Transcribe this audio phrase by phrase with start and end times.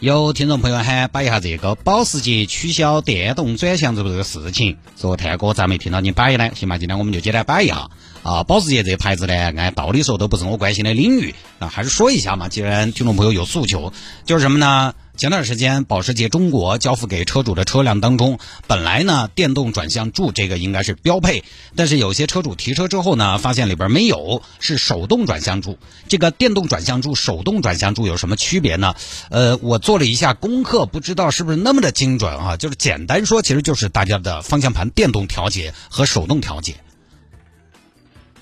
[0.00, 6.50] 有听众朋友喊摆一下这个保时捷取消电动转向这个事情，说泰哥咋没听到你摆呢？
[6.54, 7.90] 行吧，今天我们就简单摆一下
[8.22, 8.42] 啊。
[8.44, 12.48] 保时捷这牌子呢，按道理说都不是我关心的领域啊，还是说一下嘛。
[12.48, 13.92] 既然听众朋友有诉求，
[14.24, 14.94] 就是什么呢？
[15.16, 21.44] 前段时间，保时捷中国交付给车主的车辆当中，本来呢电动转向柱这个应该是标配，
[21.76, 25.78] 但是有些车主提车之后呢，发现里边没有，是手动转向柱。
[26.08, 28.94] 这个电动转向柱、手动转向柱有什么区别呢？
[29.28, 32.56] 呃，我做了一下功课，不知道是不是那么的精准啊？
[32.56, 36.76] 就是简单说，其实就是大家的方向盘电动调节和手动调节，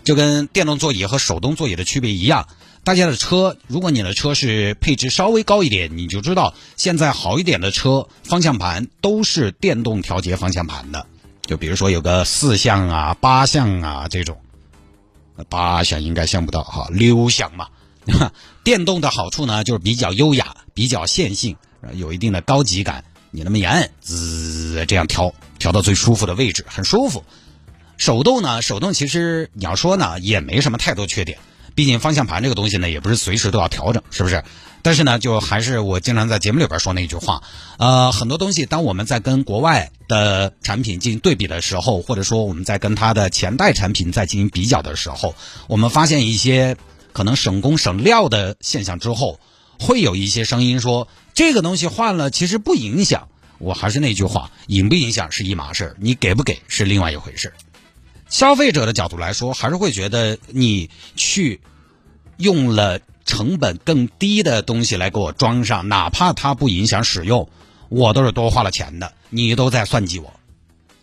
[0.05, 2.47] 就跟电动座椅和手动座椅的区别一样。
[2.89, 11.05] 大家的车，如果你的车是配置稍微高一点，你就知道现在好一点的车方向盘都是电动调节方向盘的。
[11.43, 14.39] 就比如说有个四向啊、八向啊这种，
[15.51, 17.69] 八向应该想不到哈，六向嘛。
[18.65, 21.55] 电动的好处呢，就是比较优雅、比较线性，
[21.93, 23.05] 有一定的高级感。
[23.31, 27.23] 你那么一按，滋，这样调调到最舒服的位置，很舒服。
[27.99, 31.39] 手动呢，手动其实你要说呢，也没什么太多缺点。
[31.79, 34.43] 毕竟方向盘这个东西呢，也不是随时都要调整，是不是？
[34.83, 37.45] 但是呢，就还是我经常在节目里边说那句话，
[37.79, 45.37] 呃，很多东西当我们在跟国外的产品进行对比的时候，或者说我们在跟它的前代产品在进行比较的时候，
[45.69, 46.77] 我们发现一些
[47.13, 49.39] 可能省工省料的现象之后，
[49.79, 53.29] 会有一些声音说这个东西换了其实不影响。
[53.59, 57.53] 我还是那句话，影不影响是一码事，你给不给是另外一回事。
[58.29, 61.61] 消费者的角度来说，还是会觉得你去
[62.37, 67.49] 用了成本更低的东西来给我装上，哪怕它不影响使用，
[67.89, 70.33] 我都是多花了钱的，你都在算计我。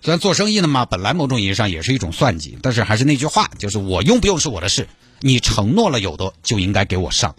[0.02, 4.88] 虽然做生意的嘛，本来某种意义上也是一种算计，但是还是那句话，就是我用不用是我的事，
[5.20, 7.36] 你承诺了有的就应该给我上。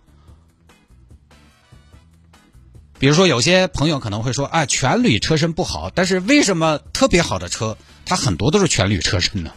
[2.99, 9.53] 比如说，有些朋友可能会说，啊，全铝车身不好，但是为什么特别好的车，它很多都是全铝车身呢？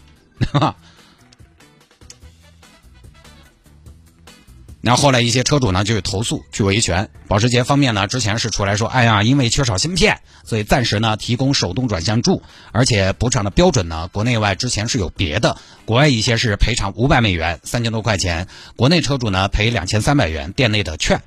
[0.52, 0.76] 哈，
[4.82, 12.42] 然后后来一些车主呢就去投诉去维权，保时捷方面呢之前是出来说，哎呀，因为缺少芯片，所以暂时呢提供手动转向柱，
[12.72, 21.22] 而且补偿的标准呢国内外之前是有别的，国外一些是赔偿五百美元三千多块钱，国内车主呢赔两千三百元店内的券，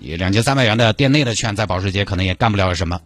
[0.00, 3.00] 你两千三百元的店内的券在保时捷可能也干不了什么。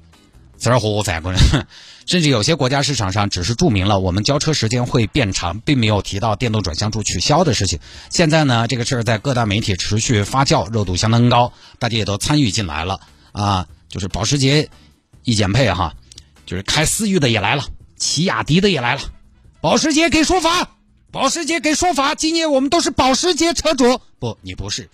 [0.59, 1.41] 此而活在国人，
[2.07, 7.79] 甚至有些国家市场上只是注明了我们交车时间会变长，并没有提到电动转向柱取消的事情。
[8.11, 13.01] 现在呢，这个事儿在各大媒体持续发酵，热度相当高，大家也都参与进来了
[13.33, 13.67] 啊。
[13.89, 14.69] 就是保时捷
[15.25, 15.95] 一减配哈，
[16.45, 17.65] 就是开思域的也来了，
[17.97, 19.01] 起亚迪的也来了，
[19.61, 20.77] 保时捷给说法，
[21.11, 24.91] 保时捷给说法，今年我们都是保时捷车主，不，你不是。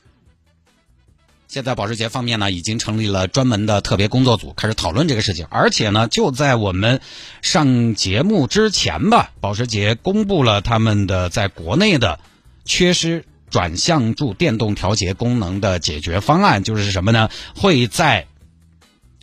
[1.54, 5.46] 现在保时捷方面呢，已经成立了专门的特别工作组，开始讨论这个事情。
[5.50, 7.00] 而且呢，就在我们
[7.42, 12.18] 上节目之前吧，保时捷公布了他们的在国内的
[12.64, 17.30] 缺失转向柱电动调节功能的解决方案，就是什么呢？
[17.54, 18.26] 会在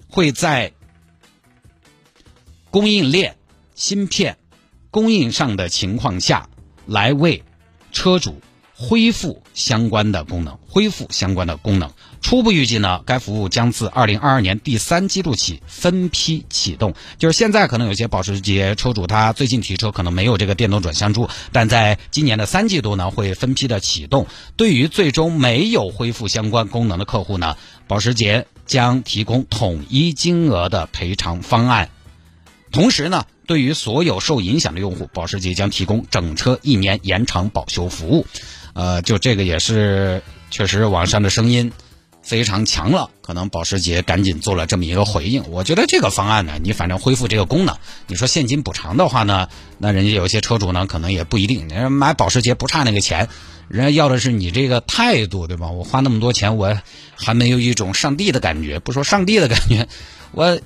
[0.07, 0.71] 会在
[2.69, 3.35] 供应链
[3.75, 4.37] 芯片
[4.89, 6.47] 供应上的情况下
[6.85, 7.43] 来为
[7.91, 8.39] 车主。
[8.83, 11.91] 恢复相关的功能，恢复相关的功能。
[12.21, 16.93] 初步预计呢，该服务将自二零二二年第三季度起分批启动。
[17.17, 24.27] 就是现在可能有些保时捷车主他最近提车可能没有这个电动转向柱，但在今年的三季度呢会分批的启动。
[24.55, 31.89] 对于最终没有恢复相关功能的客户呢，保时捷将提供统一金额的赔偿方案。
[32.71, 38.25] 同时呢，对于所有受影响的用户，保时捷将提供整车一年延长保修服务。
[38.73, 41.73] 呃，就这个也是确实网上的声音
[42.21, 45.49] 非常强了，可能保时捷赶紧做了这么一个回应。
[45.49, 47.75] 我觉得这个方案呢，你反正恢复这个功能，
[48.07, 53.27] 你说现金补偿的话呢，那人家有些车主呢可能也不一定，人家买保时捷不差那个钱，
[53.67, 55.69] 人家要的是你这个态度，对吧？
[55.71, 56.77] 我花那么多钱，我
[57.15, 59.87] 还没有一种上帝的感觉，不说上帝的感觉，
[60.31, 60.59] 我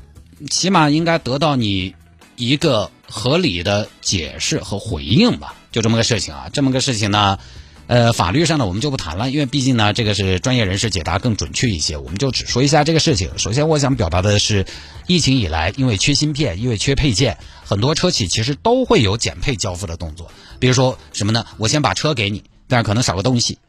[0.50, 1.96] 起码应该得到你
[2.36, 7.40] 一个合理的解释和回应吧，就这么个事情啊，这么个事情呢。
[7.88, 13.38] 呃，法律上呢我们就不谈了，因为毕竟呢这个是专业人士解答更准确一些，我们就只说一下这个事情。
[13.38, 14.66] 首先我想表达的是，
[15.06, 20.32] 疫情以来因为缺芯片，因为缺配件，很多车企其实都会有减配交付的动作。
[20.60, 21.46] 比如说什么呢？
[21.58, 23.60] 我先把车给你，但是可能少个东西，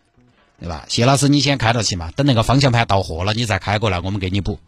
[0.60, 0.86] 对吧？
[0.88, 4.58] 谢老师你先开着去嘛，等那个方向盘到货了你再开过来，我们给你补。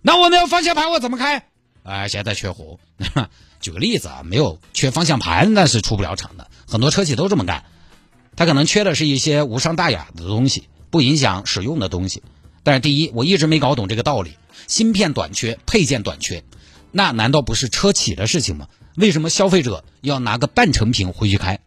[0.00, 1.44] 那我没有方向盘我怎么开？
[1.82, 2.78] 哎，现在缺货。
[3.60, 6.48] 举个例子啊，没有缺方向盘，那是出不了厂的。
[6.66, 7.64] 很多车企都这么干，
[8.36, 12.22] 他可能缺的是一些无伤大雅的东西，不影响使用的东西。
[12.62, 14.32] 但是第一，我一直没搞懂这个道理：
[14.66, 16.44] 芯片短缺、配件短缺，
[16.92, 18.68] 那难道不是车企的事情吗？
[18.96, 21.60] 为什么消费者要拿个半成品回去开？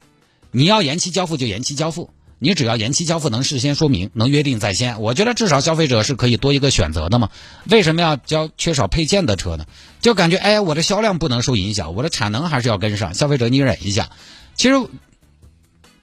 [0.51, 7.29] 你要延期交付就延期交付，你只要延期交付能事先说明，能约定在先，我觉得至少消费者是可以多一个选择的嘛。
[7.69, 9.65] 为什么要交缺少配件的车呢？
[10.01, 13.13] 就感觉哎，我的销量不能受影响，我的产能还是要跟上。
[13.13, 14.09] 消费者你忍一下，
[14.55, 14.75] 其实，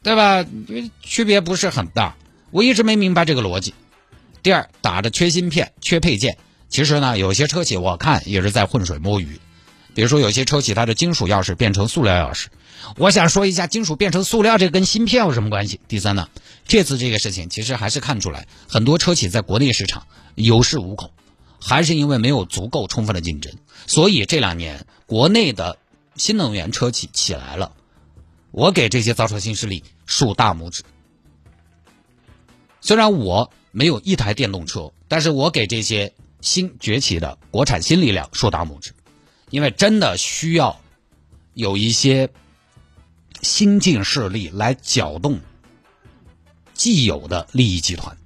[0.07, 0.47] 对吧？
[1.03, 2.15] 区别不是很大。
[2.53, 3.75] 我一直没明白这个逻辑。
[4.41, 6.39] 第二，打着缺芯片、缺配件，
[6.69, 9.41] 其实呢，有些车企我看也是在浑水摸鱼。
[9.95, 12.47] 比如说，有些车企它的金属钥匙变成塑料钥匙。
[12.99, 15.81] 我想说一下，金属变成塑料，这跟芯片有什么关系？
[15.89, 16.29] 第三呢，
[16.69, 20.07] 这次这个事情其实还是看出来，很多车企在国内市场
[20.37, 21.11] 有恃无恐，
[21.61, 23.53] 还是因为没有足够充分的竞争。
[23.89, 25.79] 所以这两年国内的
[26.15, 27.73] 新能源车企起来了，
[28.57, 30.83] 我给这些造车新势力竖大拇指。
[32.81, 38.95] 虽然我没有一台电动车，但是我给这些新崛起的国产新力量竖大拇指，
[39.51, 40.81] 因为真的需要
[41.55, 42.31] 有一些。
[43.43, 45.41] 新进势力来搅动
[46.73, 48.17] 既有的利益集团，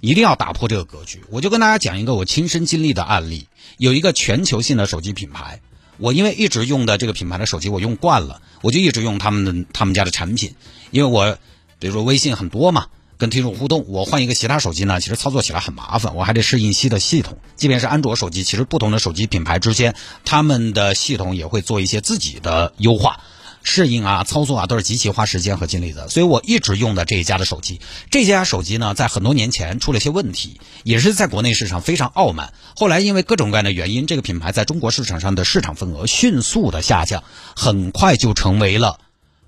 [0.00, 1.24] 一定要打破这个格局。
[1.30, 3.48] 我就跟大家讲一个我亲身经历的案例：
[3.78, 5.62] 有一个全球性的手机品牌，
[6.02, 10.56] 我因为一直用的这个品牌的手机我用惯了，我就一直用他们的他们家的产品。
[10.90, 11.38] 因为我
[11.78, 12.86] 比如说微信很多嘛，
[13.18, 17.38] 跟听众互动，我换一个其他手机呢，其实操作起来很麻烦，我还得适应新的系统。
[17.54, 19.94] 即便是安卓手机，其实不同的手机品牌之间，
[20.24, 23.20] 他们的系统也会做一些自己的优化。
[23.62, 26.08] 适应啊，操作啊，都是极其花时间和精力的。
[26.08, 27.80] 所以我一直用的这一家的手机，
[28.10, 32.52] 这家手机呢，在很多年前出了些问题，也是在国内市场非常傲慢。
[32.76, 37.22] 后来因为各种各样的原因，这个品牌在中国市场上的市场份额迅速的下降，
[37.54, 38.98] 很快就成为了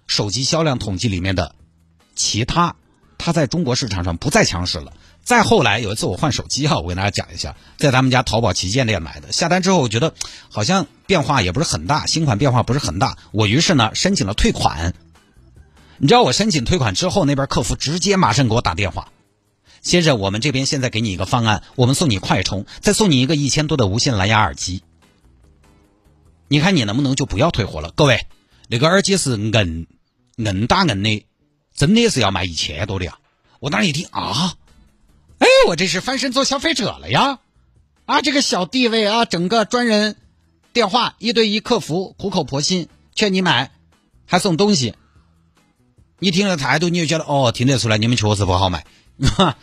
[0.06, 1.54] 手机销量统计里面的
[2.14, 2.76] 其他，
[3.18, 4.92] 它在中国市场上不再强势了。
[5.24, 9.32] 再后来有一次我换手机哈，我跟大家讲一下，在他们家淘宝旗舰店买的。
[9.32, 10.14] 下单之后我觉得
[10.50, 13.16] 好像变化也不是很大，新款变化不是很大。
[13.32, 14.94] 我于是呢申请了退款。
[15.96, 19.08] 你知道我申请退款之后，那边客服直接马上给我打电话，
[19.80, 24.82] 先生，我们这边现在给你一个方案，我们送你快充，再送你一个一千多的无线蓝牙耳机。
[26.48, 27.92] 你看你能不能就不要退货了？
[27.92, 28.26] 各位，
[28.68, 29.86] 那个耳机是硬
[30.36, 31.26] 硬打硬的，
[31.74, 33.18] 真的是要卖一千多的呀！
[33.60, 34.54] 我当时一听啊。
[35.66, 37.38] 我这是翻身做消费者了呀！
[38.06, 40.16] 啊，这个小地位啊，整个专人
[40.72, 43.70] 电话一对一客服，苦口婆心劝你买，
[44.26, 44.94] 还送东西。
[46.18, 48.86] 你听了态度，你就觉得哦，听得出来你们确实不好买。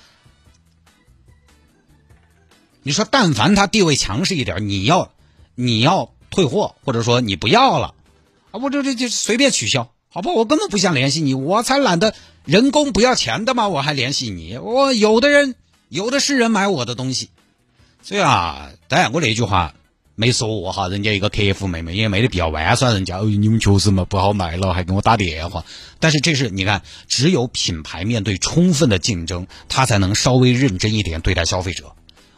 [2.83, 5.11] 你说，但凡他地位强势一点，你要
[5.53, 7.93] 你要退货，或者说你不要了，
[8.51, 9.91] 啊，我这这就随便取消。
[10.09, 14.57] 好吧，我根本不想联系你，我才懒得人工不要钱的嘛，我还联系你。
[14.57, 15.55] 我有的人
[15.91, 17.31] 有的是人买我的东西，
[18.01, 19.75] 所以啊，当然我那句话
[20.15, 23.17] 没说我哈，人家一个客服妹妹也没得必要玩耍人家。
[23.17, 25.65] 哦，你们确实嘛不好卖了，还给我打电话。
[25.99, 31.91] 但是这是你看，只有品牌面对充分的竞争，他才能稍微认真一点对待消费者。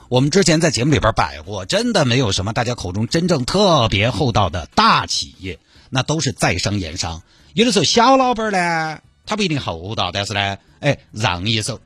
[0.09, 5.59] 我们之前在节目里边摆过，真的没有什么大家口中真正特别厚道的大企业，
[5.91, 7.21] 那都是在商言商。
[7.53, 11.79] 有的时候小老板呢，他不一定厚道，但是呢，哎，让一手，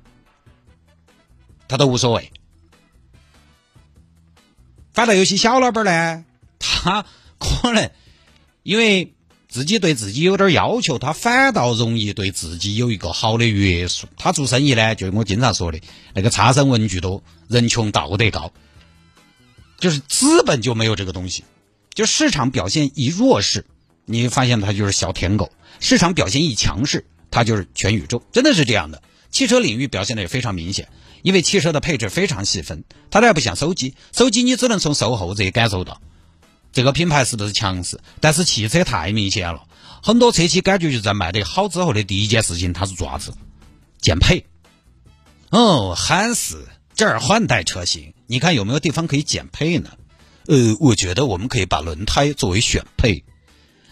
[1.68, 2.32] 他都无所谓。
[4.94, 6.26] 反倒有些小老板呢，
[6.60, 7.06] 他
[7.38, 7.92] 可能
[8.64, 9.14] 因为
[9.48, 14.08] 自己对自己有点要求，他反倒容易对自己有一个好的约束。
[14.18, 15.80] 他做生意呢，就我经常说的
[16.14, 18.52] 那个差生文具多，人穷道德高，
[19.80, 21.44] 就是资本就没有这个东西，
[21.94, 23.66] 就市场表现一弱势。
[24.10, 29.02] 你发现他就是小舔狗，市场表现一强势，他就是全宇宙，真的是这样的。
[29.32, 30.90] 汽车领域表现的也非常明显，
[31.22, 36.02] 因为汽车的配置非常细分，它还不像手机，手机你只能从售后这里感受到
[36.72, 39.64] 这个品牌是不是强势，但是汽车太明显了，
[40.02, 43.34] 很多车企感觉就在卖得好之后的第一件事情，它是做啥子？
[44.00, 44.46] 减配。
[45.50, 49.92] 哦，汉斯这儿换代车型，你看有没有地方可以减配呢？
[50.48, 53.24] 呃，我觉得我们可以把轮胎作为选配。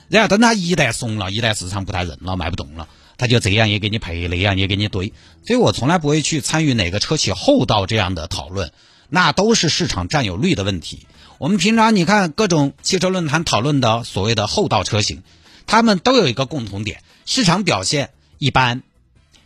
[0.07, 5.13] 然后等它一旦怂了，一旦市场不太认了，卖不动了，他就这样也给你配，那样也给你堆。
[5.45, 8.71] 所以我从来不会去参与哪个车企厚道这样的讨论，
[9.09, 11.05] 那都是市场占有率的问题。
[11.37, 15.23] 我们平常你看各种汽车论坛讨论的所谓的厚道车型，
[15.67, 18.83] 他们都有一个共同点：市场表现一般。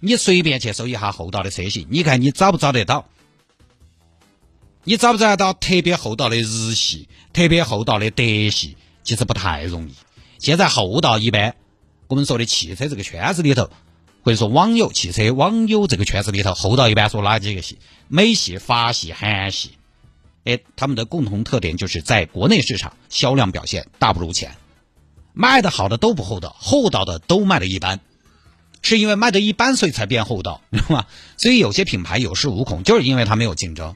[0.02, 3.10] 你随便去搜一下厚道的车型，你看你找不找得到？
[4.86, 8.78] 你找不找得到特别厚道的日系、特别厚道的德系？
[9.04, 9.94] 其实不太容易。
[10.38, 11.56] 现在厚道一般，
[12.10, 13.70] 我们说的汽车这个圈子里头，
[14.24, 17.78] 或者说网友汽车网友这个圈子里头，厚道一般说哪几个系？
[18.08, 19.78] 美系、法系、韩系。
[20.44, 24.56] 哎，他们的共同特点就是在国内市场销量表现大不如前，
[25.34, 28.00] 卖的好的都不厚道，厚道的都卖的一般。
[28.82, 31.06] 是因为卖的一般，所以才变厚道， 明白吗？
[31.38, 33.96] 所以有些品牌有恃无恐，就是因为它没有竞争。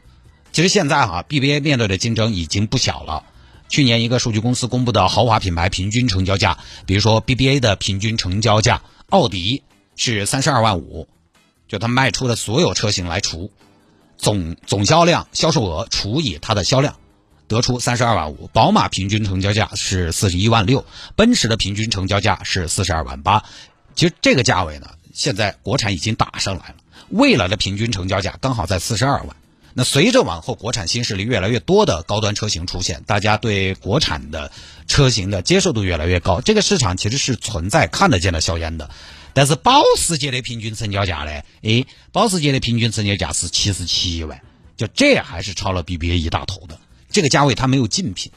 [0.51, 3.25] 其实现在哈，BBA 面对的竞争已经不小了。
[3.73, 9.63] 去年一个数据公司公布的豪华品牌平均成交价，比如说 BBA 的平均成交价，奥迪
[9.95, 11.07] 是三十二万五，
[11.67, 13.51] 就它卖出的所有车型来除
[14.15, 16.97] 总总销量销售额除以它的销量，
[17.47, 18.47] 得出三十二万五。
[18.53, 23.43] 宝马平均成交价是四十一万六，奔驰的平均成交价是四十二万八。
[23.95, 26.75] 其实这个价位呢，现在国产已经打上来了。
[27.09, 29.35] 未来的平均成交价刚好在四十二万。
[29.73, 34.51] 那随着往后国产新势力越来越多的高端车型出现，大家对国产的
[34.87, 38.89] 车型的接受度越来越高，这个市场其实是存在看得见的硝烟的。
[39.33, 41.41] 但是保时捷的平均成交价呢？
[41.63, 44.39] 诶，保时捷的平均成交价是七十七万，
[44.77, 46.79] 就这还是超了 BBA 一大头的。
[47.09, 48.31] 这个价位它没有竞品。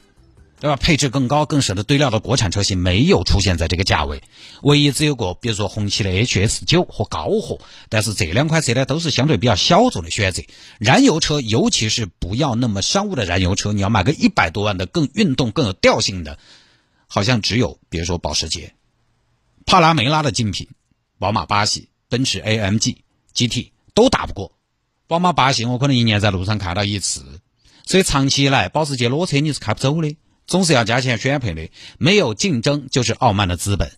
[0.59, 0.77] 对吧？
[0.77, 4.23] 配置更高、更舍得堆料的国产车型没有出现在这个价位，
[4.63, 7.59] 唯一只有个，比如说红旗的 HS 九和高和，
[7.91, 10.43] 但是这两款车呢都是相对比较小众的选择。
[10.79, 16.39] 燃油车，尤其是不要那么商务的燃油车，你要买个一百多万的更运动、更有调性的，
[17.07, 18.73] 好像只有比如说保时捷、
[19.67, 20.69] 帕拉梅拉的竞品，
[21.19, 22.97] 宝马八系、奔驰 AMG
[23.35, 24.53] GT 都打不过。
[25.07, 27.25] 宝马八系我可能一年在路上看到一次，
[27.85, 30.17] 所以长期以来保时捷裸车你是开不走的。
[30.47, 33.93] 总是要加钱选配的，没有竞争就是傲慢的资本。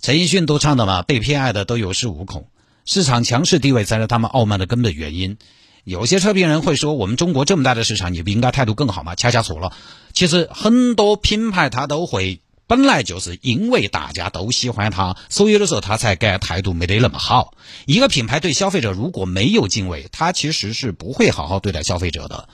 [0.00, 2.48] 陈奕迅都唱的嘛，被偏爱的都有恃无恐，
[2.84, 5.38] 市场强势地位才是他们傲慢的根本原因。
[5.84, 9.14] 有些车评人会说，我们中国这么大的市场，你不应该态度更好吗？
[9.14, 9.72] 恰恰错了。
[10.12, 17.54] 其实很多品牌它都会，本来就是因为大家都喜欢它，所以有的时候它才改态度没得那么好。
[17.86, 22.48] 一个品牌对消费者如果没有敬畏，它其实是不会好好对待消费者的。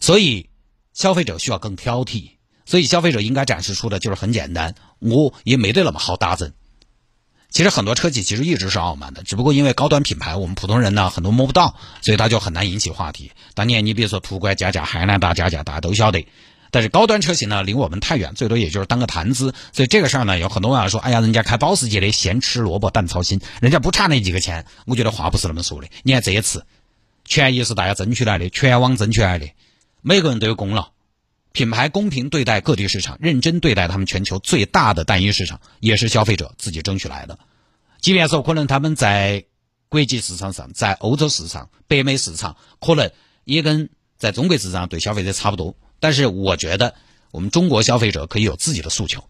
[0.00, 0.50] 所以
[0.92, 2.32] 消费者需要更挑剔。
[2.72, 6.54] 所以消费者应该展示出的就是很简单，我也没得那么好打针。
[7.50, 13.32] 其实很多车企其实一直是傲慢的，只不过因为高端品牌我们普通人呢很多摸不到，所以它就很难引起话题。
[13.52, 16.26] 当年你比如说途观加价、汉兰达加价，大家都晓得。
[16.70, 19.52] 但是高端车型呢离我们太远，最多也就是当个谈资。
[19.74, 24.64] 所以这个事儿呢，有很多人说，哎呀，人家开保时捷的咸吃萝卜淡操心，人家不差那几个钱。
[24.86, 25.88] 我觉得话不是那么说的。
[26.04, 26.64] 你看这一次，
[27.26, 29.50] 权益是大家争取来的，全网争取来的，
[30.00, 30.88] 每个人都有功劳。
[31.52, 37.38] 品牌公平对待各地市场，认真对待他们全球最大的单一市场，也是消费者自己争取来的。
[38.00, 39.44] 即便说可能他们在
[39.88, 43.10] 国际市场上，在欧洲市场、北美市场，可能
[43.44, 45.76] 也跟在中国市场对消费者差不多。
[46.00, 46.94] 但是我觉得，
[47.30, 49.22] 我们中国消费者可以有自己的诉求。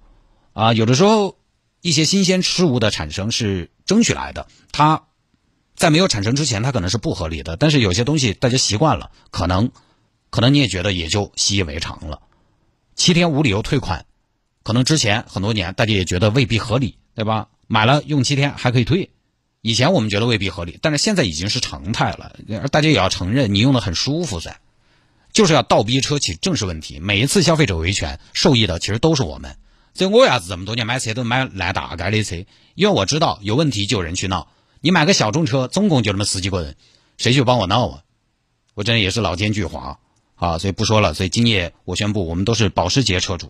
[0.53, 1.37] 啊，有的时候
[1.81, 5.03] 一些新鲜事物的产生是争取来的，它
[5.75, 7.57] 在没有产生之前，它可能是不合理的。
[7.57, 9.73] 但是有些东西大家习惯了，可能。
[10.33, 12.23] 可能你也觉得也就习以为常了，
[12.97, 14.07] 七天无理由退款，
[14.63, 17.49] 可能之前很多年大家也觉得未必合理，对吧？
[17.67, 19.11] 买了用七天还可以退，
[19.61, 22.35] 以前我们觉得未必合理，但是现在已经是常态了，
[22.69, 24.57] 大家也要承认你用的很舒服噻，
[25.35, 26.99] 就是要倒逼车企正视问题。
[26.99, 29.59] 每一次消费者维权受益的其实都是我们，
[29.93, 32.47] 所以我为啥子这么多年买车都买烂大街的车？
[32.75, 34.49] 因为我知道有问题就有人去闹，
[34.81, 36.75] 你买个小众车，总共就那么十几个人，
[37.19, 38.03] 谁去帮我闹啊？
[38.73, 39.99] 我真的也是老奸巨猾。
[40.43, 41.15] 啊，所以不说了。
[41.15, 43.49] 所以今夜我宣布，我们都是保时捷车主。